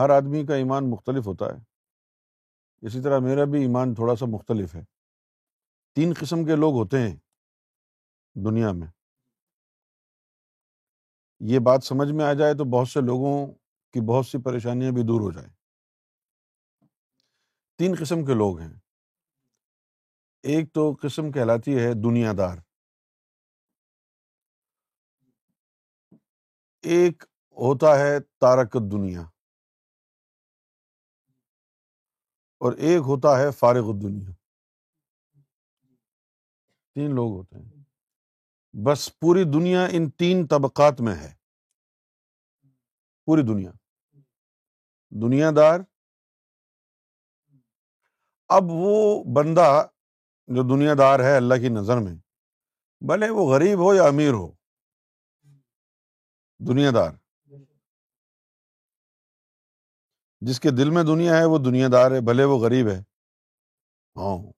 ہر 0.00 0.10
آدمی 0.10 0.46
کا 0.46 0.54
ایمان 0.54 0.90
مختلف 0.90 1.26
ہوتا 1.26 1.46
ہے۔ 1.46 1.60
اسی 2.86 3.02
طرح 3.02 3.18
میرا 3.18 3.44
بھی 3.44 3.60
ایمان 3.60 3.94
تھوڑا 3.94 4.16
سا 4.16 4.26
مختلف 4.26 4.74
ہے۔ 4.74 4.82
تین 5.94 6.12
قسم 6.20 6.44
کے 6.44 6.56
لوگ 6.56 6.74
ہوتے 6.74 6.98
ہیں 6.98 7.16
دنیا 8.34 8.72
میں۔ 8.72 8.88
یہ 11.40 11.58
بات 11.58 11.84
سمجھ 11.84 12.12
میں 12.12 12.24
آ 12.24 12.32
جائے 12.32 12.54
تو 12.54 12.64
بہت 12.64 12.88
سے 12.88 13.00
لوگوں 13.00 13.46
کی 13.92 14.00
بہت 14.00 14.26
سی 14.26 14.38
پریشانیاں 14.38 14.92
بھی 14.92 15.02
دور 15.02 15.20
ہو 15.20 15.30
جائیں۔ 15.30 15.48
تین 17.78 17.94
قسم 18.00 18.24
کے 18.24 18.34
لوگ 18.34 18.58
ہیں۔ 18.58 18.74
ایک 20.42 20.72
تو 20.72 20.96
قسم 21.02 21.32
کہلاتی 21.32 21.78
ہے 21.78 21.94
دنیا 21.94 22.32
دار۔ 22.38 22.58
ایک 26.82 27.24
ہوتا 27.52 27.98
ہے 27.98 28.20
تارک 28.20 28.76
دنیا۔ 28.92 29.22
اور 32.60 32.72
ایک 32.72 33.00
ہوتا 33.00 33.38
ہے 33.38 33.50
فارغ 33.50 33.92
دنیا 34.02 34.30
تین 36.94 37.14
لوگ 37.14 37.32
ہوتے 37.32 37.56
ہیں۔ 37.56 37.82
بس 38.84 39.18
پوری 39.18 39.44
دنیا 39.44 39.86
ان 39.90 40.10
تین 40.10 40.46
طبقات 40.46 41.00
میں 41.00 41.14
ہے۔ 41.14 41.34
پوری 43.26 43.42
دنیا۔ 43.42 43.70
دنیا 45.10 45.50
دار 45.56 45.80
اب 48.48 48.62
وہ 48.68 49.24
بندہ 49.24 49.86
جو 50.46 50.62
دنیا 50.62 50.94
دار 50.98 51.20
ہے 51.20 51.36
اللہ 51.36 51.54
کی 51.54 51.68
نظر 51.68 51.96
میں، 51.98 52.14
بھلے 53.00 53.30
وہ 53.30 53.54
غریب 53.54 53.78
ہو 53.78 53.94
یا 53.94 54.04
امیر 54.04 54.32
ہو۔ 54.32 54.52
دنیا 56.58 56.90
دار 56.94 57.12
جس 60.40 60.60
کے 60.60 60.70
دل 60.70 60.90
میں 60.90 61.02
دنیا 61.02 61.36
ہے، 61.36 61.44
وہ 61.44 61.58
دنیا 61.58 61.88
دار 61.92 62.10
ہے، 62.10 62.20
بھلے 62.20 62.44
وہ 62.44 62.58
غریب 62.58 62.86
ہے۔ 62.88 62.98
ہاں۔ 64.16 64.52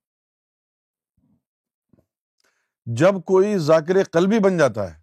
جب 2.87 3.25
کوئی 3.27 3.59
ذاکر 3.59 4.05
قلبی 4.05 4.39
بن 4.45 4.59
جاتا 4.59 4.95
ہے، 4.95 5.03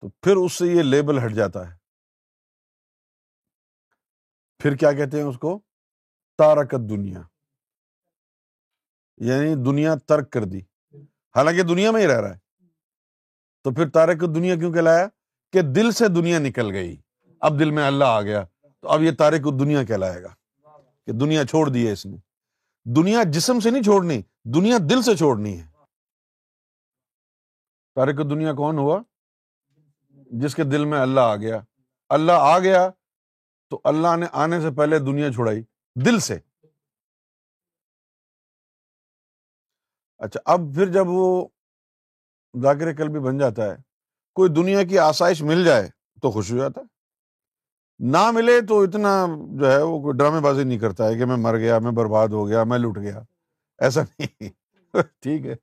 تو 0.00 0.08
پھر 0.08 0.36
اس 0.36 0.52
سے 0.52 0.66
یہ 0.66 0.82
لیبل 0.82 1.26
ہٹ 1.26 1.32
جاتا 1.32 1.70
ہے۔ 1.70 1.76
پھر 4.58 4.76
کیا 4.76 4.92
کہتے 4.92 5.16
ہیں 5.16 5.24
اس 5.24 5.38
کو؟ 5.38 5.58
تارکت 6.38 6.90
دنیا 6.90 7.20
یعنی 9.16 9.54
دنیا 9.64 9.94
ترک 10.08 10.32
کر 10.32 10.40
دی۔ 10.44 10.60
حالانکہ 11.06 11.62
دنیا 11.62 11.90
میں 11.90 12.02
ہی 12.02 12.06
رہ 12.06 12.20
رہا 12.20 12.34
ہے۔ 12.34 12.66
تو 13.62 13.74
پھر 13.74 13.90
تارکت 13.90 14.34
دنیا 14.34 14.54
کیوں 14.54 14.72
کہلایا؟ 14.72 15.06
کہ 15.52 15.60
دل 15.74 15.90
سے 15.90 16.04
دنیا 16.08 16.38
نکل 16.38 16.72
گئی۔ 16.72 17.05
اب 17.46 17.58
دل 17.58 17.70
میں 17.70 17.86
اللہ 17.86 18.04
آ 18.04 18.22
گیا 18.22 18.44
تو 18.80 18.88
اب 18.88 19.02
یہ 19.02 19.10
تارک 19.18 19.44
دنیا 19.58 19.84
کہلائے 19.84 20.22
گا 20.22 20.34
کہ 21.06 21.12
دنیا 21.12 21.44
چھوڑ 21.44 21.70
دی 21.70 21.86
ہے 21.86 21.92
اس 21.92 22.06
نے۔ 22.06 22.16
دنیا 22.84 23.22
جسم 23.22 23.60
سے 23.60 23.70
نہیں 23.70 23.82
چھوڑنی، 23.82 24.22
دنیا 24.44 24.78
دل 24.90 25.02
سے 25.02 25.16
چھوڑنی 25.16 25.60
ہے۔ 25.60 25.66
تارک 27.94 28.30
دنیا 28.30 28.52
کون 28.52 28.78
ہوا؟ 28.78 29.00
جس 30.26 30.54
کے 30.54 30.64
دل 30.64 30.84
میں 30.84 31.00
اللہ 31.00 31.20
آ 31.20 31.36
گیا۔ 31.36 31.60
اللہ 32.08 32.32
آ 32.32 32.58
گیا 32.58 32.90
تو 33.70 33.80
اللہ 33.84 34.16
نے 34.16 34.26
آنے 34.32 34.60
سے 34.60 34.70
پہلے 34.70 34.98
دنیا 34.98 35.32
چھوڑائی، 35.32 35.62
دل 36.04 36.18
سے۔ 36.18 36.38
اچھا 40.18 40.40
اب 40.44 40.60
پھر 40.74 40.92
جب 40.92 41.04
وہ 41.06 41.48
ذاکر 42.62 42.92
کل 42.92 43.08
بھی 43.08 43.20
بن 43.20 43.38
جاتا 43.38 43.64
ہے، 43.64 43.76
کوئی 44.34 44.50
دنیا 44.50 44.82
کی 44.82 44.98
آسائش 44.98 45.42
مل 45.42 45.64
جائے 45.64 45.88
تو 46.22 46.30
خوش 46.30 46.52
ہو 46.52 46.56
جاتا 46.56 46.80
ہے۔ 46.80 46.95
نہ 47.98 48.30
ملے 48.30 48.60
تو 48.68 48.82
اتنا 48.82 49.26
جو 49.60 49.72
ہے 49.72 49.82
وہ 49.82 50.00
کوئی 50.02 50.16
ڈرامے 50.18 50.40
بازی 50.40 50.64
نہیں 50.64 50.78
کرتا 50.78 51.08
ہے 51.08 51.18
کہ 51.18 51.24
میں 51.24 51.36
مر 51.36 51.56
گیا، 51.56 51.78
میں 51.78 51.90
برباد 51.90 52.28
ہو 52.28 52.48
گیا، 52.48 52.64
میں 52.64 52.78
لٹ 52.78 52.98
گیا۔ 52.98 53.20
ایسا 53.78 54.00
نہیں۔ 54.18 54.48
ٹھیک 55.20 55.46
ہے۔ 55.46 55.56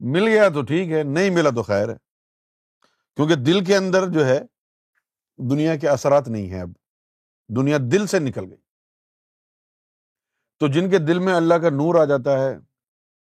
مل 0.00 0.28
گیا 0.28 0.48
تو 0.48 0.62
ٹھیک 0.62 0.92
ہے، 0.92 1.02
نہیں 1.02 1.30
ملا 1.30 1.50
تو 1.50 1.62
خیر 1.62 1.88
ہے۔ 1.88 1.96
کیونکہ 3.16 3.34
دل 3.34 3.64
کے 3.64 3.76
اندر 3.76 4.08
جو 4.08 4.26
ہے، 4.26 4.40
دنیا 5.50 5.76
کے 5.76 5.88
اثرات 5.88 6.28
نہیں 6.28 6.50
ہے 6.50 6.60
اب۔ 6.60 6.70
دنیا 7.56 7.78
دل 7.92 8.06
سے 8.06 8.18
نکل 8.18 8.44
گئی۔ 8.50 8.58
تو 10.58 10.68
جن 10.68 10.90
کے 10.90 10.98
دل 10.98 11.18
میں 11.18 11.34
اللہ 11.34 11.54
کا 11.54 11.70
نور 11.70 11.94
آ 11.94 12.04
جاتا 12.04 12.38
ہے، 12.38 12.56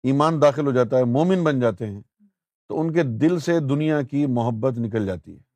ایمان 0.04 0.42
داخل 0.42 0.66
ہو 0.68 0.72
جاتا 0.72 0.98
ہے، 0.98 1.04
مومن 1.04 1.44
بن 1.44 1.60
جاتے 1.60 1.88
ہیں، 1.88 2.02
تو 2.68 2.82
ان 2.82 2.94
کے 2.94 3.04
دل 3.04 3.40
سے 3.40 3.60
دنیا 3.60 4.02
کی 4.02 4.26
محبت 4.26 4.78
نکل 4.78 5.06
جاتی 5.06 5.38
ہے۔ 5.38 5.47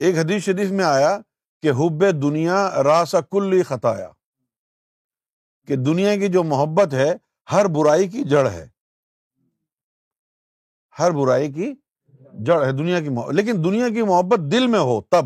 ایک 0.00 0.18
حدیث 0.18 0.42
شریف 0.42 0.70
میں 0.70 0.84
آیا 0.84 1.18
کہ 1.62 1.70
حب 1.70 2.04
دنیا 2.22 2.82
راسا 2.84 3.20
کل 3.20 3.62
خطایا، 3.62 4.10
کہ 5.66 5.76
دنیا 5.76 6.16
کی 6.16 6.28
جو 6.28 6.44
محبت 6.44 6.94
ہے، 6.94 7.14
ہر 7.52 7.64
برائی 7.64 8.08
کی 8.08 8.22
جڑ 8.24 8.48
ہے۔ 8.48 8.68
ہر 10.98 11.10
برائی 11.10 11.52
کی 11.52 11.72
جڑ 12.46 12.66
ہے، 12.66 12.72
دنیا 12.72 13.00
کی 13.00 13.08
محبت۔ 13.08 13.34
لیکن 13.34 13.64
دنیا 13.64 13.88
کی 13.88 14.02
محبت 14.02 14.52
دل 14.52 14.66
میں 14.66 14.78
ہو، 14.78 15.00
تب۔ 15.02 15.24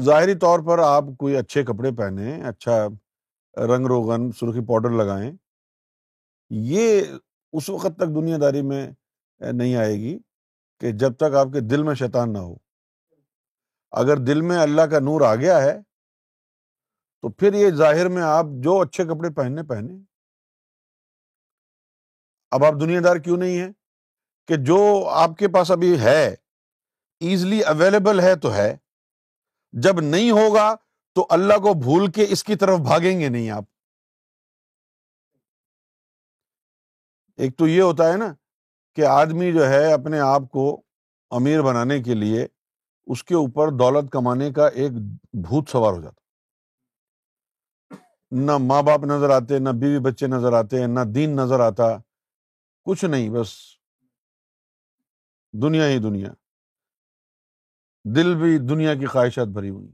ظاہری 0.00 0.34
طور 0.34 0.60
پر 0.66 0.78
آپ 0.78 1.04
کوئی 1.18 1.36
اچھے 1.36 1.62
کپڑے 1.62 1.90
پہنے 1.90 2.42
اچھا 2.48 2.86
رنگ 3.56 3.86
روغن، 3.86 4.32
سرخی 4.32 4.60
پاؤڈر 4.60 4.90
لگائیں، 4.90 5.32
یہ 6.50 7.02
اس 7.52 7.70
وقت 7.70 7.96
تک 7.96 8.14
دنیا 8.14 8.36
داری 8.40 8.62
میں 8.62 8.90
نہیں 9.52 9.76
آئے 9.76 9.94
گی۔ 9.94 10.18
کہ 10.80 10.92
جب 10.92 11.16
تک 11.16 11.34
آپ 11.34 11.46
کے 11.52 11.60
دل 11.60 11.82
میں 11.82 11.94
شیطان 11.94 12.32
نہ 12.32 12.38
ہو۔ 12.38 12.54
اگر 13.90 14.16
دل 14.16 14.40
میں 14.40 14.58
اللہ 14.58 14.82
کا 14.82 14.98
نور 14.98 15.20
آ 15.20 15.34
گیا 15.34 15.62
ہے، 15.62 15.82
تو 17.22 17.28
پھر 17.28 17.54
یہ 17.54 17.70
ظاہر 17.70 18.08
میں 18.08 18.22
آپ 18.22 18.46
جو 18.60 18.80
اچھے 18.80 19.04
کپڑے 19.04 19.34
پہننے 19.34 19.62
پہنے 19.62 19.94
اب 22.50 22.64
آپ 22.64 22.72
دنیا 22.80 23.00
دار 23.04 23.16
کیوں 23.16 23.36
نہیں 23.36 23.60
ہے 23.60 23.68
کہ 24.46 24.54
جو 24.56 25.08
آپ 25.08 25.30
کے 25.38 25.48
پاس 25.48 25.70
ابھی 25.70 26.00
ہے 26.00 26.34
ایزلی 27.20 27.62
اویلیبل 27.62 28.20
ہے 28.20 28.36
تو 28.36 28.54
ہے۔ 28.54 28.76
جب 29.72 30.00
نہیں 30.00 30.30
ہوگا 30.30 30.74
تو 31.14 31.26
اللہ 31.30 31.54
کو 31.54 31.74
بھول 31.74 32.10
کے 32.10 32.26
اس 32.28 32.44
کی 32.44 32.56
طرف 32.56 32.78
بھاگیں 32.78 33.20
گے 33.20 33.28
نہیں 33.28 33.50
آپ۔ 33.50 33.64
ایک 37.36 37.58
تو 37.58 37.66
یہ 37.66 37.82
ہوتا 37.82 38.12
ہے 38.12 38.16
نا 38.16 38.34
کہ 38.96 39.06
آدمی 39.06 39.52
جو 39.52 39.68
ہے 39.68 39.92
اپنے 39.92 40.20
آپ 40.20 40.42
کو 40.50 40.82
امیر 41.30 41.62
بنانے 41.62 42.02
کے 42.02 42.14
لیے 42.14 42.46
اس 43.06 43.24
کے 43.24 43.34
اوپر 43.34 43.68
دولت 43.68 44.12
کمانے 44.12 44.52
کا 44.52 44.68
ایک 44.68 44.92
بھوت 45.32 45.68
سوار 45.68 45.92
ہو 45.92 46.00
جاتا 46.00 46.20
نہ 48.32 48.58
ماں 48.58 48.82
باپ 48.82 49.04
نظر 49.04 49.30
آتے، 49.30 49.58
نہ 49.58 49.68
بیوی 49.68 49.98
بچے 49.98 50.26
نظر 50.26 50.52
آتے، 50.52 50.86
نہ 50.86 51.00
دین 51.14 51.36
نظر 51.36 51.60
آتا، 51.60 51.96
کچھ 52.86 53.04
نہیں، 53.04 53.30
بس 53.30 53.48
دنیا 55.52 55.88
ہی 55.88 55.98
دنیا۔ 55.98 56.32
دل 58.04 58.34
بھی 58.34 58.58
دنیا 58.58 58.94
کی 58.94 59.06
خواہشات 59.06 59.48
بھری 59.48 59.70
ہوئی 59.70 59.88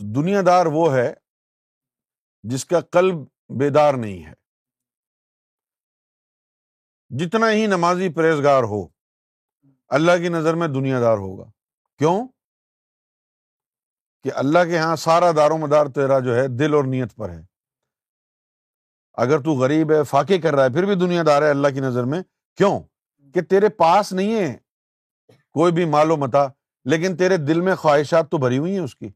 دنیا 0.00 0.40
دار 0.46 0.66
وہ 0.66 0.94
ہے 0.94 1.14
جس 2.42 2.64
کا 2.64 2.80
قلب 2.80 3.16
بیدار 3.48 3.94
نہیں 3.94 4.24
ہے۔ 4.24 4.39
جتنا 7.10 7.52
ہی 7.52 7.66
نمازی 7.66 8.08
پرہیزگار 8.08 8.62
ہو، 8.62 8.86
اللہ 9.88 10.12
کی 10.18 10.28
نظر 10.28 10.54
میں 10.54 10.68
دنیا 10.68 11.00
دار 11.00 11.18
ہوگا۔ 11.18 11.44
کیوں؟ 11.98 12.28
کہ 14.24 14.30
اللہ 14.34 14.58
کے 14.64 14.74
یہاں 14.74 14.96
سارا 14.96 15.30
دار 15.36 15.50
و 15.50 15.56
مدار 15.56 15.86
تیرا 15.86 16.18
جو 16.18 16.36
ہے 16.36 16.48
دل 16.48 16.74
اور 16.74 16.84
نیت 16.84 17.14
پر 17.14 17.30
ہے۔ 17.30 17.42
اگر 19.12 19.38
تو 19.38 19.52
غریب 19.52 19.92
ہے، 19.92 20.02
فاقے 20.02 20.38
کر 20.38 20.54
رہا 20.54 20.64
ہے، 20.64 20.70
پھر 20.70 20.84
بھی 20.84 20.94
دنیا 20.94 21.22
دار 21.26 21.42
ہے 21.42 21.50
اللہ 21.50 21.68
کی 21.68 21.80
نظر 21.80 22.04
میں۔ 22.04 22.22
کیوں؟ 22.56 22.80
کہ 23.34 23.40
تیرے 23.40 23.68
پاس 23.68 24.12
نہیں 24.12 24.34
ہے۔ 24.34 24.56
کوئی 25.52 25.72
بھی 25.72 25.84
مال 25.84 26.10
و 26.10 26.16
متا، 26.16 26.46
لیکن 26.84 27.16
تیرے 27.16 27.36
دل 27.36 27.60
میں 27.60 27.74
خواہشات 27.74 28.30
تو 28.30 28.38
بھری 28.38 28.58
ہوئی 28.58 28.72
ہیں 28.72 28.80
اس 28.80 28.96
کی۔ 28.96 29.08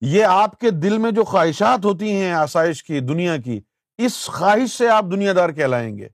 یہ 0.00 0.24
آپ 0.24 0.60
کے 0.60 0.70
دل 0.70 0.98
میں 0.98 1.10
جو 1.10 1.24
خواہشات 1.24 1.84
ہوتی 1.84 2.12
ہیں 2.12 2.32
آسائش 2.32 2.84
کی، 2.84 3.00
دنیا 3.00 3.36
کی، 3.36 3.60
اس 3.98 4.26
خواہش 4.26 4.78
سے 4.78 4.88
آپ 4.88 5.04
دنیا 5.04 5.32
دار 5.36 5.50
کہلائیں 5.50 5.98
گے۔ 5.98 6.08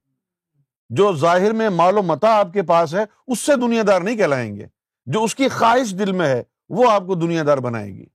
جو 0.88 1.12
ظاہر 1.16 1.52
میں 1.52 1.68
مال 1.68 1.98
و 1.98 2.02
متا 2.02 2.28
آپ 2.28 2.46
کے 2.52 2.62
پاس 2.62 2.94
ہے، 2.94 3.04
اس 3.26 3.40
سے 3.40 3.52
دنیا 3.60 3.82
دار 3.86 4.00
نہیں 4.00 4.16
کہلائیں 4.16 4.56
گے۔ 4.56 4.66
جو 5.06 5.24
اس 5.24 5.34
کی 5.34 5.48
خواہش 5.48 5.94
دل 5.98 6.12
میں 6.12 6.26
ہے، 6.26 6.42
وہ 6.68 6.90
آپ 6.90 7.00
کو 7.00 7.14
دنیا 7.14 7.42
دار 7.46 7.58
بنائے 7.58 7.90
گی۔ 7.90 8.06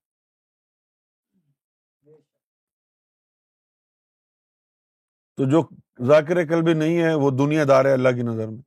تو 5.38 5.50
جو 5.50 5.69
ذاکر 6.07 6.45
کل 6.45 6.62
بھی 6.62 6.73
نہیں 6.73 7.01
ہے، 7.01 7.13
وہ 7.13 7.31
دنیا 7.31 7.63
دار 7.68 7.85
ہے 7.85 7.94
اللہ 7.94 8.09
کی 8.09 8.21
نظر 8.21 8.47
میں۔ 8.47 8.62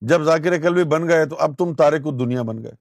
جب 0.00 0.22
ذاکر 0.22 0.62
کل 0.62 0.74
بھی 0.74 0.84
بن 0.84 1.08
گئے 1.08 1.26
تو 1.26 1.36
اب 1.38 1.50
تم 1.58 1.74
تارے 1.74 1.98
کو 1.98 2.10
دنیا 2.10 2.42
بن 2.42 2.62
گئے۔ 2.62 2.72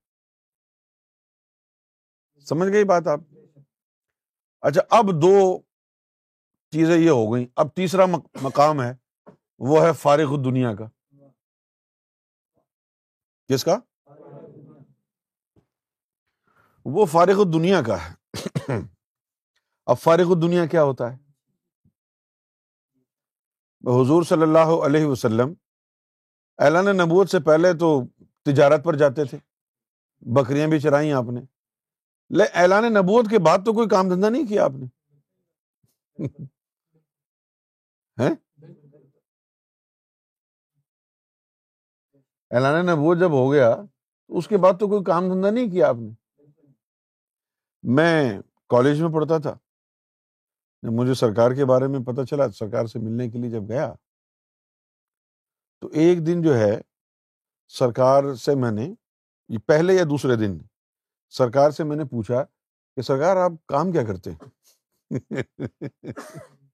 سمجھ 2.46 2.72
گئی 2.72 2.84
بات 2.84 3.08
آپ؟ 3.08 3.20
اچھا 4.62 4.82
اب 4.90 5.06
دو 5.22 5.62
چیزیں 6.72 6.98
یہ 6.98 7.10
ہو 7.10 7.34
گئیں۔ 7.34 7.46
اب 7.56 7.68
تیسرا 7.76 8.06
مقام 8.42 8.82
ہے۔ 8.82 9.07
وہ 9.60 9.82
ہے 9.82 9.94
فارغ 9.94 10.44
دنیا 10.44 10.76
کا۔ 10.76 10.88
کس 13.48 13.64
کا؟ 13.64 13.80
وہ 16.86 17.06
فارغ 17.06 17.44
دنیا 17.54 17.82
کا 17.82 18.06
ہے۔ 18.06 18.14
اب 19.86 19.98
فارغ 19.98 20.42
دنیا 20.42 20.66
کیا 20.66 20.84
ہوتا 20.84 21.14
ہے؟ 21.14 21.18
حضور 24.04 24.24
صلی 24.24 24.42
اللہ 24.42 24.60
علیہ 24.60 25.06
وسلم 25.06 25.54
اعلان 26.58 26.86
نبوت 26.86 27.30
سے 27.30 27.40
پہلے 27.40 27.74
تو 27.74 28.04
تجارت 28.46 28.84
پر 28.84 28.96
جاتے 28.96 29.26
تھے۔ 29.26 29.38
بکریاں 30.20 30.68
بھی 30.68 30.80
چرائیں 30.80 31.14
آپ 31.14 31.24
نے۔ 31.24 31.42
لے، 32.38 32.44
اعلان 32.54 32.84
نبوت 32.84 33.30
کے 33.30 33.40
بعد 33.40 33.58
تو 33.66 33.74
کوئی 33.74 33.88
کام 33.88 34.10
دھندا 34.10 34.30
نہیں 34.30 34.48
کیا 34.48 34.66
آپ 34.66 34.72
نے۔ 34.72 34.86
اعلان 42.52 42.86
نبوت 42.86 43.18
جب 43.18 43.32
ہو 43.32 43.52
گیا 43.52 43.76
تو 44.28 44.38
اس 44.38 44.48
کے 44.48 44.58
بعد 44.58 44.74
تو 44.80 44.88
کوئی 44.88 45.04
کام 45.04 45.30
دھندا 45.30 45.50
نہیں 45.50 45.72
کیا 45.72 45.90
آپ 45.90 45.96
نے۔ 45.96 46.10
میں 47.84 48.40
کالج 48.68 49.02
میں 49.02 49.10
پڑھتا 49.10 49.38
تھا۔ 49.38 49.58
جب 50.84 50.92
مجھے 50.92 51.14
سرکار 51.14 51.52
کے 51.52 51.66
بارے 51.66 51.88
میں 51.88 52.00
پتا 52.00 52.26
چلا، 52.26 52.52
سرکار 52.52 52.86
سے 52.86 53.00
ملنے 53.00 53.30
کے 53.30 53.38
لیے 53.38 53.50
جب 53.50 53.70
گیا، 53.70 53.94
تو 55.80 55.88
ایک 55.88 56.28
دن 56.28 56.42
جو 56.42 56.56
ہے، 56.56 56.82
سرکار 57.68 58.34
سے 58.34 58.56
میں 58.56 58.72
نے، 58.72 58.94
یہ 59.50 59.58
پہلے 59.68 59.94
یا 59.94 60.04
دوسرے 60.04 60.36
دن، 60.36 60.58
سرکار 61.30 61.72
سے 61.72 61.84
میں 61.84 61.98
نے 61.98 62.06
پوچھا 62.06 62.46
کہ 62.96 63.02
سرکار 63.02 63.38
آپ 63.38 63.52
کام 63.68 63.92
کیا 63.92 64.04
کرتے 64.04 64.32
ہیں؟ 64.32 64.38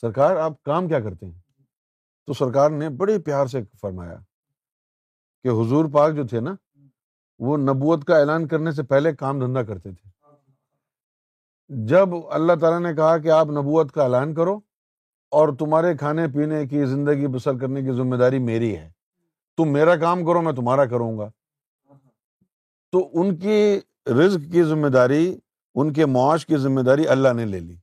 سرکار 0.00 0.36
آپ 0.36 0.62
کام 0.62 0.88
کیا 0.88 1.00
کرتے 1.00 1.26
ہیں؟ 1.26 1.40
تو 2.28 2.34
سرکار 2.34 2.70
نے 2.70 2.88
بڑے 2.88 3.18
پیار 3.18 3.46
سے 3.46 3.60
فرمایا 3.80 4.16
کہ 5.42 5.48
حضور 5.48 5.84
پاک 5.92 6.14
جو 6.14 6.26
تھے 6.26 6.40
نا، 6.40 6.54
وہ 7.38 7.56
نبوت 7.56 8.04
کا 8.04 8.18
اعلان 8.18 8.48
کرنے 8.48 8.70
سے 8.70 8.82
پہلے 8.82 9.16
کام 9.16 9.38
دھندا 9.38 9.62
کرتے 9.62 9.90
تھے۔ 9.90 10.10
جب 11.68 12.08
اللہ 12.30 12.52
تعالیٰ 12.60 12.80
نے 12.80 12.94
کہا 12.94 13.18
کہ 13.18 13.30
آپ 13.30 13.46
نبوت 13.46 13.92
کا 13.92 14.02
اعلان 14.02 14.34
کرو 14.34 14.60
اور 15.30 15.48
تمہارے 15.58 15.96
کھانے 15.96 16.26
پینے 16.34 16.66
کی 16.66 16.84
زندگی 16.84 17.26
بسر 17.26 17.58
کرنے 17.58 17.82
کی 17.82 17.92
ذمہ 17.92 18.16
داری 18.16 18.38
میری 18.38 18.76
ہے، 18.76 18.92
تم 19.56 19.72
میرا 19.72 19.96
کام 19.96 20.24
کرو، 20.26 20.42
میں 20.42 20.52
تمہارا 20.52 20.84
کروں 20.84 21.18
گا۔ 21.18 21.30
تو 22.92 23.10
ان 23.12 23.36
کی 23.36 23.80
رزق 24.06 24.52
کی 24.52 24.62
ذمہ 24.62 24.88
داری، 24.88 25.38
ان 25.74 25.92
کے 25.92 26.06
معاش 26.06 26.46
کی 26.46 26.56
ذمہ 26.56 26.80
داری 26.80 27.08
اللہ 27.08 27.32
نے 27.32 27.44
لے 27.44 27.60
لی۔ 27.60 27.76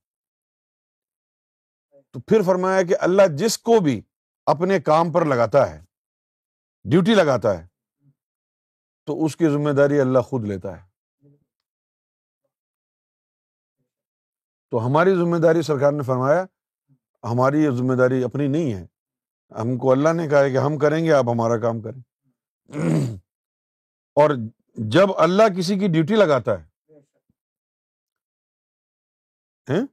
تو 2.11 2.19
پھر 2.19 2.41
فرمایا 2.41 2.83
کہ 2.83 2.95
اللہ 2.99 3.21
جس 3.35 3.57
کو 3.57 3.79
بھی 3.79 4.01
اپنے 4.45 4.79
کام 4.79 5.11
پر 5.11 5.25
لگاتا 5.25 5.69
ہے 5.69 5.85
ڈیوٹی 6.83 7.15
لگاتا 7.15 7.57
ہے، 7.57 7.67
تو 9.05 9.25
اس 9.25 9.35
کی 9.35 9.49
ذمہ 9.49 9.71
داری 9.71 9.99
اللہ 9.99 10.19
خود 10.19 10.43
لیتا 10.43 10.77
ہے۔ 10.77 10.89
تو 14.71 14.87
ہماری 14.87 15.15
ذمہ 15.15 15.37
داری 15.37 15.61
سرکار 15.61 15.91
نے 15.91 16.03
فرمایا، 16.03 16.45
ہماری 17.23 17.63
یہ 17.63 17.69
ذمہ 17.69 17.93
داری 17.93 18.23
اپنی 18.23 18.47
نہیں 18.47 18.73
ہے۔ 18.73 18.87
ہم 19.61 19.77
کو 19.77 19.91
اللہ 19.91 20.13
نے 20.13 20.27
کہا 20.27 20.39
ہے 20.39 20.51
کہ 20.51 20.57
ہم 20.57 20.77
کریں 20.77 21.05
گے، 21.05 21.11
آپ 21.11 21.25
ہمارا 21.31 21.57
کام 21.57 21.81
کریں۔ 21.81 22.01
اور 24.15 24.29
جب 24.75 25.07
اللہ 25.17 25.43
کسی 25.57 25.79
کی 25.79 25.87
ڈیوٹی 25.87 26.15
لگاتا 26.15 26.51
ہے 26.51 26.67
ہاں، 29.69 29.87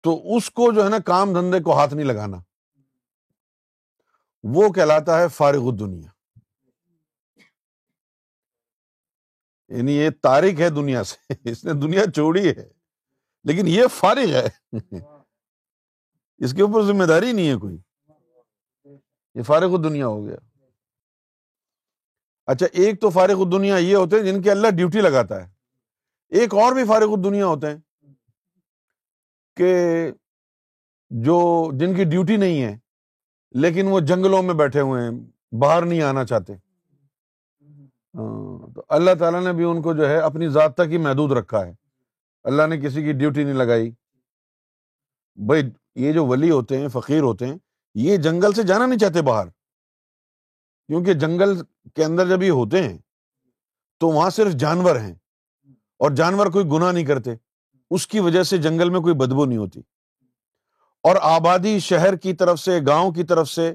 تو 0.00 0.36
اس 0.36 0.50
کو 0.50 0.72
جو 0.72 0.84
ہے 0.84 0.88
نا 0.88 0.98
کام 0.98 1.28
دھندے 1.28 1.62
کو 1.62 1.78
ہاتھ 1.78 1.94
نہیں 1.94 2.06
لگانا۔ 2.06 2.47
وہ 4.54 4.72
کہلاتا 4.72 5.18
ہے 5.18 5.28
فارغ 5.28 5.68
الدنیا۔ 5.68 6.08
یعنی 9.68 9.92
یہ 9.92 10.10
تاریخ 10.22 10.60
ہے 10.60 10.70
دنیا 10.70 11.04
سے، 11.04 11.34
اس 11.50 11.64
نے 11.64 11.72
دنیا 11.72 12.04
چھوڑی 12.14 12.48
ہے، 12.48 12.70
لیکن 13.44 13.66
یہ 13.66 13.86
فارغ 13.86 14.32
ہے۔ 14.32 14.76
اس 16.38 16.52
کے 16.52 16.62
اوپر 16.62 16.82
ذمہ 16.82 17.04
داری 17.04 17.32
نہیں 17.32 17.48
ہے 17.48 17.56
کوئی۔ 17.56 17.78
یہ 19.34 19.42
فارغ 19.42 19.82
دنیا 19.82 20.06
ہو 20.06 20.26
گیا۔ 20.26 20.36
اچھا 22.46 22.66
ایک 22.72 23.00
تو 23.00 23.10
فارغ 23.10 23.50
دنیا 23.52 23.76
یہ 23.76 23.96
ہوتے 23.96 24.16
ہیں 24.16 24.22
جن 24.22 24.42
کی 24.42 24.50
اللہ 24.50 24.66
ڈیوٹی 24.76 25.00
لگاتا 25.00 25.46
ہے۔ 25.46 25.52
ایک 26.28 26.54
اور 26.54 26.72
بھی 26.72 26.84
فارغ 26.88 27.20
دنیا 27.24 27.46
ہوتے 27.46 27.66
ہیں 27.66 27.76
کہ 29.56 29.72
جو 31.10 31.68
جن 31.78 31.96
کی 31.96 32.04
ڈیوٹی 32.04 32.36
نہیں 32.36 32.62
ہے 32.62 32.87
لیکن 33.50 33.86
وہ 33.86 34.00
جنگلوں 34.00 34.42
میں 34.42 34.54
بیٹھے 34.54 34.80
ہوئے 34.80 35.02
ہیں 35.02 35.10
باہر 35.54 35.82
نہیں 35.82 36.02
آنا 36.02 36.24
چاہتے۔ 36.24 36.52
ہاں، 38.14 38.74
تو 38.74 38.84
اللہ 38.88 39.10
تعالیٰ 39.18 39.42
نے 39.42 39.52
بھی 39.52 39.64
ان 39.64 39.82
کو 39.82 39.94
جو 39.94 40.08
ہے 40.08 40.18
اپنی 40.18 40.48
ذات 40.48 40.74
تک 40.74 40.84
ہی 40.86 40.98
محدود 40.98 41.32
رکھا 41.32 41.66
ہے۔ 41.66 41.74
اللہ 42.44 42.66
نے 42.66 42.80
کسی 42.80 43.02
کی 43.02 43.12
ڈیوٹی 43.12 43.44
نہیں 43.44 43.54
لگائی۔ 43.54 43.90
بھائی 45.46 45.70
یہ 45.94 46.12
جو 46.12 46.26
ولی 46.26 46.50
ہوتے 46.50 46.78
ہیں 46.78 46.88
فقیر 46.88 47.20
ہوتے 47.20 47.46
ہیں 47.46 47.58
یہ 47.94 48.16
جنگل 48.16 48.52
سے 48.52 48.62
جانا 48.62 48.86
نہیں 48.86 48.98
چاہتے 48.98 49.22
باہر۔ 49.22 49.48
کیونکہ 50.86 51.12
جنگل 51.12 51.62
کے 51.94 52.04
اندر 52.04 52.28
جب 52.28 52.42
یہ 52.42 52.50
ہوتے 52.50 52.82
ہیں 52.82 52.98
تو 53.98 54.08
وہاں 54.08 54.30
صرف 54.30 54.52
جانور 54.52 54.96
ہیں۔ 54.96 55.14
اور 55.98 56.10
جانور 56.10 56.46
کوئی 56.46 56.64
گناہ 56.72 56.92
نہیں 56.92 57.04
کرتے۔ 57.04 57.30
اس 57.90 58.06
کی 58.06 58.20
وجہ 58.20 58.42
سے 58.42 58.58
جنگل 58.58 58.90
میں 58.90 59.00
کوئی 59.00 59.14
بدبو 59.14 59.44
نہیں 59.44 59.58
ہوتی۔ 59.58 59.80
اور 61.04 61.16
آبادی 61.20 61.78
شہر 61.78 62.16
کی 62.16 62.32
طرف 62.32 62.58
سے، 62.60 62.78
گاؤں 62.86 63.12
کی 63.12 63.24
طرف 63.24 63.48
سے 63.48 63.74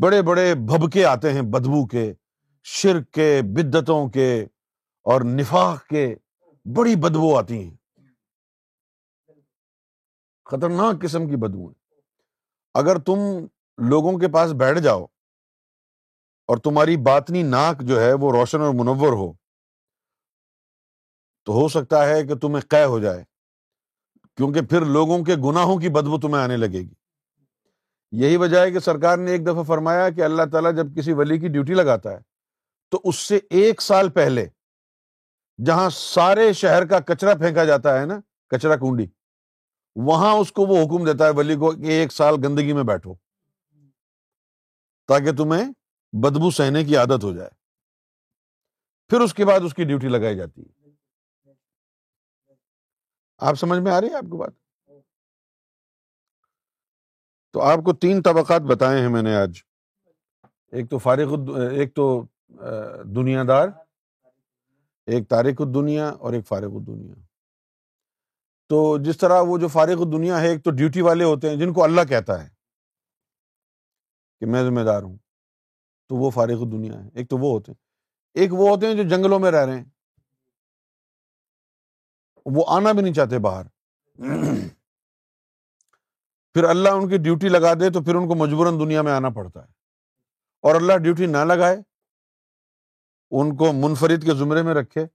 بڑے 0.00 0.22
بڑے 0.22 0.54
بھبکے 0.54 1.04
آتے 1.04 1.32
ہیں، 1.32 1.42
بدبو 1.42 1.86
کے، 1.86 2.12
شرک 2.62 3.10
کے 3.10 3.40
بدتوں 3.42 4.08
کے 4.08 4.46
اور 5.06 5.20
نفاق 5.20 5.86
کے 5.86 6.14
بڑی 6.64 6.96
بدبو 6.96 7.36
آتی 7.38 7.58
ہیں۔ 7.64 7.76
خطرناک 10.46 11.02
قسم 11.02 11.28
کی 11.28 11.36
بدبو 11.36 11.70
اگر 12.74 12.98
تم 12.98 13.18
لوگوں 13.78 14.18
کے 14.18 14.28
پاس 14.28 14.52
بیٹھ 14.52 14.78
جاؤ 14.78 15.04
اور 16.48 16.56
تمہاری 16.56 16.96
باطنی 16.96 17.42
ناک 17.42 17.80
جو 17.80 18.00
ہے 18.00 18.12
وہ 18.12 18.32
روشن 18.32 18.60
اور 18.60 18.74
منور 18.74 19.12
ہو 19.12 19.32
تو 21.44 21.52
ہو 21.52 21.68
سکتا 21.68 22.06
ہے 22.08 22.24
کہ 22.26 22.34
تمہیں 22.34 22.60
قے 22.60 22.84
ہو 22.84 22.98
جائے۔ 22.98 23.24
کیونکہ 24.36 24.60
پھر 24.62 24.84
لوگوں 24.84 25.24
کے 25.24 25.34
گناہوں 25.34 25.78
کی 25.78 25.88
بدبو 25.88 26.20
تمہیں 26.20 26.42
آنے 26.42 26.56
لگے 26.56 26.80
گی۔ 26.80 26.94
یہی 28.12 28.36
وجہ 28.36 28.58
ہے 28.58 28.70
کہ 28.70 28.78
سرکار 28.78 29.18
نے 29.18 29.30
ایک 29.30 29.46
دفعہ 29.46 29.62
فرمایا 29.62 30.10
کہ 30.10 30.20
اللہ 30.20 30.42
تعالیٰ 30.52 30.74
جب 30.76 30.86
کسی 30.96 31.12
ولی 31.12 31.38
کی 31.38 31.48
ڈیوٹی 31.48 31.74
لگاتا 31.74 32.12
ہے 32.12 32.18
تو 32.90 33.00
اس 33.04 33.16
سے 33.16 33.38
ایک 33.50 33.82
سال 33.82 34.10
پہلے 34.10 34.46
جہاں 35.64 35.90
سارے 35.90 36.52
شہر 36.52 36.86
کا 36.86 37.00
کچرا 37.00 37.34
پھینکا 37.34 37.64
جاتا 37.64 38.00
ہے 38.00 38.06
نا، 38.06 38.20
کچرا 38.48 38.76
کنڈی 38.76 39.06
وہاں 39.96 40.34
اس 40.34 40.52
کو 40.52 40.62
وہ 40.62 40.76
حکم 40.82 41.04
دیتا 41.04 41.24
ہے 41.24 41.30
ولی 41.30 41.56
کو 41.56 41.70
کہ 41.70 41.86
ایک 41.86 42.12
سال 42.12 42.34
گندگی 42.44 42.72
میں 42.72 42.82
بیٹھو 42.82 43.14
تاکہ 45.06 45.32
تمہیں 45.32 45.64
بدبو 46.12 46.50
سہنے 46.50 46.84
کی 46.84 46.96
عادت 46.96 47.24
ہو 47.24 47.32
جائے۔ 47.32 47.50
پھر 49.08 49.20
اس 49.20 49.34
کے 49.34 49.44
بعد 49.44 49.60
اس 49.60 49.74
کی 49.74 49.84
ڈیوٹی 49.84 50.08
لگائی 50.08 50.36
جاتی 50.36 50.60
ہے۔ 50.60 50.75
آپ 53.38 53.54
سمجھ 53.54 53.78
میں 53.78 53.92
آ 53.92 54.00
رہی 54.00 54.08
ہے 54.08 54.16
آپ 54.16 54.30
کو 54.30 54.36
بات؟ 54.36 54.52
تو 57.52 57.62
آپ 57.62 57.78
کو 57.84 57.92
تین 57.92 58.22
طبقات 58.22 58.62
بتائے 58.62 59.00
ہیں 59.00 59.08
میں 59.08 59.22
نے 59.22 59.34
آج۔ 59.36 59.58
ایک 60.72 60.90
تو 60.90 60.98
فارغ 60.98 61.34
ایک 61.70 61.94
تو 61.94 62.22
دنیا 63.16 63.42
دار، 63.48 63.68
ایک 65.06 65.28
تاریخ 65.28 65.56
الدنیا 65.58 66.08
اور 66.08 66.32
ایک 66.32 66.46
فارغ 66.46 66.76
الدنیا۔ 66.76 67.14
تو 68.68 68.98
جس 68.98 69.18
طرح 69.18 69.40
وہ 69.40 69.58
جو 69.58 69.68
فارغ 69.68 70.02
الدنیا 70.02 70.40
ہے، 70.40 70.48
ایک 70.48 70.64
تو 70.64 70.70
ڈیوٹی 70.70 71.00
والے 71.00 71.24
ہوتے 71.24 71.48
ہیں 71.48 71.56
جن 71.56 71.72
کو 71.72 71.84
اللہ 71.84 72.04
کہتا 72.08 72.42
ہے 72.44 72.48
کہ 74.40 74.46
میں 74.46 74.62
ذمہ 74.62 74.80
دار 74.80 75.02
ہوں، 75.02 75.16
تو 76.08 76.16
وہ 76.16 76.30
فارغ 76.30 76.62
الدنیا 76.62 77.04
ہے 77.04 77.08
ایک 77.14 77.30
تو 77.30 77.36
وہ 77.36 77.50
ہوتے 77.52 77.72
ہیں۔ 77.72 77.84
ایک 78.34 78.52
وہ 78.52 78.68
ہوتے 78.68 78.86
ہیں 78.86 78.94
جو 78.94 79.02
جنگلوں 79.02 79.38
میں 79.38 79.50
رہ 79.50 79.64
رہے 79.64 79.76
ہیں۔ 79.78 79.84
وہ 82.54 82.64
آنا 82.68 82.92
بھی 82.92 83.02
نہیں 83.02 83.14
چاہتے 83.14 83.38
باہر۔ 83.38 83.64
پھر 86.54 86.64
اللہ 86.64 86.88
ان 86.88 87.08
کی 87.08 87.18
ڈیوٹی 87.18 87.48
لگا 87.48 87.74
دے 87.74 87.90
تو 87.90 88.02
پھر 88.02 88.14
ان 88.14 88.28
کو 88.28 88.34
مجبوراً 88.34 88.74
دنیا 88.74 89.02
میں 89.02 89.12
آنا 89.12 89.28
پڑتا 89.28 89.60
ہے۔ 89.60 89.68
اور 90.62 90.74
اللہ 90.74 90.92
ڈیوٹی 90.98 91.26
نہ 91.26 91.36
لگائے، 91.36 91.76
ان 93.30 93.56
کو 93.56 93.72
منفرد 93.72 94.24
کے 94.24 94.34
زمرے 94.34 94.62
میں 94.62 94.74
رکھے 94.74 95.06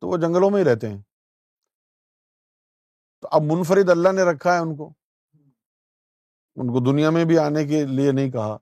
تو 0.00 0.08
وہ 0.08 0.16
جنگلوں 0.16 0.50
میں 0.50 0.64
ہی 0.64 0.64
رہتے 0.64 0.88
ہیں۔ 0.88 1.02
تو 3.20 3.28
اب 3.32 3.42
منفرد 3.42 3.90
اللہ 3.90 4.12
نے 4.12 4.22
رکھا 4.22 4.54
ہے 4.54 4.58
ان 4.58 4.76
کو۔ 4.76 4.92
ان 6.54 6.66
کو 6.72 6.92
دنیا 6.92 7.10
میں 7.10 7.24
بھی 7.24 7.38
آنے 7.38 7.66
کے 7.66 7.84
لیے 7.84 8.12
نہیں 8.12 8.30
کہا۔ 8.30 8.58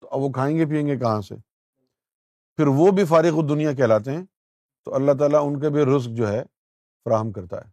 تو 0.00 0.08
اب 0.08 0.20
وہ 0.20 0.30
کھائیں 0.30 0.58
گے، 0.58 0.66
پیئیں 0.66 0.86
گے 0.86 0.98
کہاں 0.98 1.20
سے؟ 1.20 1.34
پھر 2.56 2.66
وہ 2.66 2.90
بھی 2.90 3.04
فارغ 3.04 3.46
دنیا 3.48 3.72
کہلاتے 3.72 4.10
ہیں۔ 4.10 4.24
تو 4.84 4.94
اللہ 4.94 5.12
تعالیٰ 5.18 5.46
ان 5.46 5.60
کے 5.60 5.68
بھی 5.68 5.96
رزق 5.96 6.08
جو 6.08 6.28
ہے 6.28 6.44
فراہم 7.06 7.32
کرتا 7.32 7.56
ہے۔ 7.56 7.70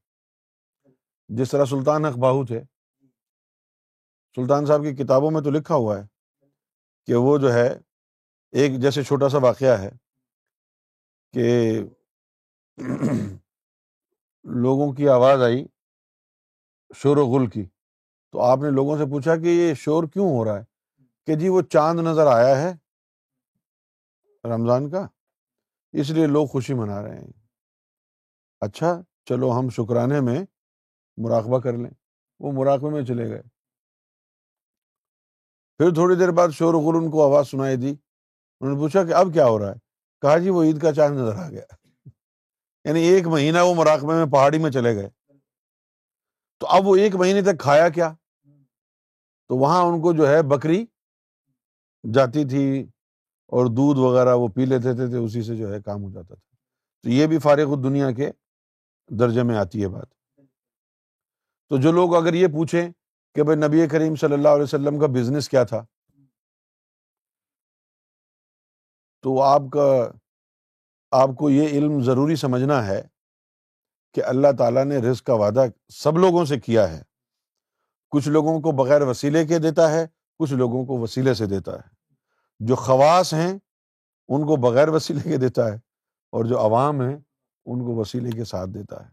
جس 1.27 1.51
طرح 1.51 1.65
سلطان 1.65 2.05
حق 2.05 2.17
باہو 2.17 2.45
تھے۔ 2.45 2.61
سلطان 4.35 4.65
صاحب 4.65 4.81
کی 4.81 5.03
کتابوں 5.03 5.31
میں 5.31 5.41
تو 5.41 5.49
لکھا 5.49 5.75
ہوا 5.75 5.99
ہے 5.99 6.03
کہ 7.05 7.15
وہ 7.15 7.37
جو 7.37 7.53
ہے، 7.53 7.79
ایک 8.51 8.81
جیسے 8.81 9.03
چھوٹا 9.03 9.29
سا 9.29 9.37
واقعہ 9.37 9.77
ہے 9.79 9.91
کہ 11.33 11.71
لوگوں 14.43 14.93
کی 14.93 15.09
آواز 15.09 15.41
آئی 15.41 15.65
شور 16.95 17.17
و 17.17 17.25
غل 17.25 17.49
کی۔ 17.49 17.65
تو 18.31 18.41
آپ 18.41 18.57
نے 18.57 18.69
لوگوں 18.69 18.97
سے 18.97 19.03
پوچھا 19.03 19.35
کہ 19.35 19.47
یہ 19.47 19.73
شور 19.73 20.03
کیوں 20.03 20.25
ہو 20.25 20.45
رہا 20.45 20.59
ہے؟ 20.59 20.63
کہ 21.25 21.35
جی 21.35 21.49
وہ 21.49 21.61
چاند 21.61 21.99
نظر 21.99 22.27
آیا 22.27 22.61
ہے 22.61 22.73
رمضان 24.43 24.89
کا، 24.89 25.07
اس 25.91 26.09
لیے 26.09 26.27
لوگ 26.27 26.47
خوشی 26.47 26.73
منا 26.73 27.03
رہے 27.03 27.21
ہیں۔ 27.21 27.31
اچھا 28.61 29.01
چلو 29.25 29.59
ہم 29.59 29.69
شکرانے 29.69 30.21
میں 30.21 30.45
مراقبہ 31.17 31.59
کر 31.59 31.73
لیں۔ 31.73 31.91
وہ 32.39 32.51
مراقبے 32.51 32.89
میں 32.89 33.03
چلے 33.03 33.29
گئے۔ 33.29 33.41
پھر 35.77 35.93
تھوڑی 35.93 36.15
دیر 36.15 36.31
بعد 36.31 36.49
شور 36.49 36.73
غل 36.73 37.03
ان 37.03 37.11
کو 37.11 37.23
آواز 37.23 37.47
سنائی 37.47 37.75
دی۔ 37.75 37.95
انہوں 38.59 38.73
نے 38.73 38.79
پوچھا 38.79 39.03
کہ 39.03 39.13
اب 39.13 39.27
کیا 39.33 39.45
ہو 39.45 39.59
رہا 39.59 39.67
ہے؟ 39.67 39.75
کہا 40.21 40.37
جی 40.37 40.49
وہ 40.49 40.63
عید 40.63 40.81
کا 40.81 40.93
چاند 40.93 41.17
نظر 41.17 41.35
آ 41.35 41.49
گیا۔ 41.49 41.63
یعنی 42.85 42.99
ایک 42.99 43.27
مہینہ 43.27 43.57
وہ 43.59 43.73
مراقبے 43.75 44.13
میں 44.13 44.25
پہاڑی 44.25 44.57
میں 44.57 44.71
چلے 44.71 44.95
گئے۔ 44.95 45.09
تو 46.59 46.67
اب 46.67 46.87
وہ 46.87 46.95
ایک 46.95 47.15
مہینے 47.15 47.41
تک 47.41 47.59
کھایا 47.59 47.89
کیا؟ 47.89 48.13
تو 49.47 49.57
وہاں 49.57 49.83
ان 49.83 50.01
کو 50.01 50.13
جو 50.13 50.27
ہے 50.27 50.41
بکری 50.41 50.85
جاتی 52.13 52.45
تھی 52.45 52.81
اور 53.47 53.65
دودھ 53.65 53.99
وغیرہ 53.99 54.35
وہ 54.35 54.47
پی 54.47 54.65
لیتے 54.65 54.93
تھے 54.93 55.17
اسی 55.17 55.41
سے 55.41 55.55
جو 55.55 55.73
ہے 55.73 55.81
کام 55.81 56.03
ہو 56.03 56.09
جاتا 56.09 56.35
تھا۔ 56.35 56.55
تو 57.03 57.09
یہ 57.09 57.27
بھی 57.27 57.39
فارغ 57.39 57.81
دنیا 57.83 58.11
کے 58.11 58.31
درجے 59.19 59.43
میں 59.43 59.55
آتی 59.55 59.83
ہے 59.83 59.87
بات۔ 59.87 60.13
تو 61.69 61.77
جو 61.77 61.91
لوگ 61.91 62.15
اگر 62.15 62.33
یہ 62.33 62.47
پوچھیں 62.47 62.89
کہ 63.35 63.43
بھائی 63.43 63.67
نبی 63.67 63.87
کریم 63.87 64.15
صلی 64.15 64.33
اللہ 64.33 64.49
علیہ 64.49 64.63
وسلم 64.63 64.99
کا 64.99 65.07
بزنس 65.07 65.49
کیا 65.49 65.63
تھا؟ 65.63 65.85
تو 69.21 69.41
آپ 69.41 69.61
کا، 69.73 70.11
آپ 71.11 71.29
کو 71.37 71.49
یہ 71.49 71.67
علم 71.67 72.01
ضروری 72.01 72.35
سمجھنا 72.35 72.87
ہے 72.87 73.01
کہ 74.13 74.23
اللہ 74.23 74.47
تعالیٰ 74.57 74.85
نے 74.85 74.97
رزق 74.97 75.25
کا 75.25 75.33
وعدہ 75.33 75.65
سب 75.89 76.17
لوگوں 76.17 76.45
سے 76.45 76.59
کیا 76.59 76.91
ہے۔ 76.91 77.01
کچھ 78.09 78.29
لوگوں 78.29 78.61
کو 78.61 78.71
بغیر 78.71 79.01
وسیلے 79.01 79.45
کے 79.45 79.59
دیتا 79.59 79.91
ہے، 79.91 80.07
کچھ 80.39 80.53
لوگوں 80.53 80.85
کو 80.85 80.99
وسیلے 80.99 81.33
سے 81.33 81.45
دیتا 81.45 81.75
ہے۔ 81.75 81.89
جو 82.59 82.75
خواص 82.75 83.33
ہیں، 83.33 83.59
ان 84.27 84.41
کو 84.41 84.55
بغیر 84.55 84.87
وسیلے 84.87 85.31
کے 85.31 85.37
دیتا 85.37 85.67
ہے 85.67 85.75
اور 86.31 86.45
جو 86.45 86.59
عوام 86.59 87.01
ہیں 87.01 87.17
ان 87.65 87.85
کو 87.85 87.95
وسیلے 87.95 88.31
کے 88.31 88.43
ساتھ 88.43 88.69
دیتا 88.69 89.03
ہے 89.03 89.09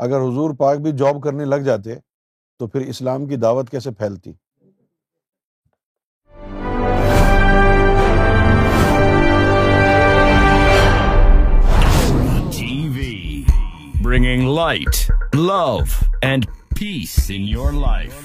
اگر 0.00 0.20
حضور 0.20 0.54
پاک 0.54 0.78
بھی 0.78 0.92
جاب 0.98 1.22
کرنے 1.22 1.44
لگ 1.44 1.64
جاتے 1.64 1.94
تو 2.60 2.66
پھر 2.66 2.80
اسلام 2.80 3.26
کی 3.26 3.36
دعوت 3.36 3.70
کیسے 3.70 3.90
پھیلتی 3.90 4.32
bringing 14.02 14.44
light, 14.46 15.08
love, 15.34 15.92
and 16.20 16.46
peace 16.74 17.30
in 17.30 17.44
your 17.44 17.70
life. 17.72 18.16